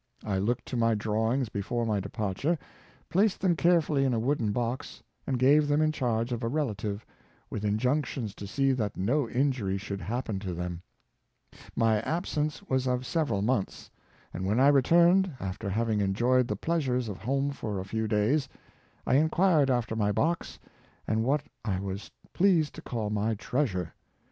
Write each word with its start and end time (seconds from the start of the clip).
I 0.25 0.39
looked 0.39 0.65
to 0.65 0.75
my 0.75 0.95
drawings 0.95 1.49
before 1.49 1.85
my 1.85 1.99
departure, 1.99 2.57
placed 3.07 3.39
them 3.39 3.55
carefully 3.55 4.03
in 4.03 4.15
a 4.15 4.19
wooden 4.19 4.51
box, 4.51 5.03
and 5.27 5.37
gave 5.37 5.67
them 5.67 5.79
in 5.79 5.91
charge 5.91 6.31
of 6.31 6.41
a 6.41 6.47
relative, 6.47 7.05
with 7.51 7.63
injunctions 7.63 8.33
to 8.33 8.47
see 8.47 8.71
that 8.71 8.97
no 8.97 9.29
injury 9.29 9.77
should 9.77 10.01
happen 10.01 10.39
to 10.39 10.55
them. 10.55 10.81
My 11.75 12.01
absence 12.01 12.63
was 12.63 12.87
of 12.87 13.05
several 13.05 13.43
months, 13.43 13.91
and 14.33 14.43
when 14.43 14.59
I 14.59 14.69
returned, 14.69 15.35
after 15.39 15.69
having 15.69 16.01
enjoyed 16.01 16.47
the 16.47 16.55
pleasures 16.55 17.07
of 17.07 17.19
home 17.19 17.51
for 17.51 17.77
a 17.79 17.85
few 17.85 18.07
da3^s, 18.07 18.47
I 19.05 19.17
inquired 19.17 19.69
after 19.69 19.95
my 19.95 20.11
box, 20.11 20.57
and 21.07 21.23
what 21.23 21.43
I 21.63 21.79
was 21.79 22.09
pleased 22.33 22.73
to 22.73 22.81
call 22.81 23.11
my 23.11 23.35
treasure. 23.35 23.93